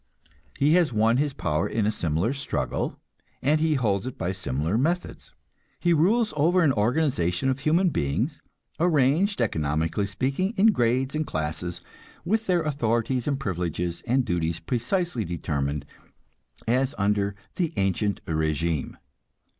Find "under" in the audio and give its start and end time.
16.97-17.35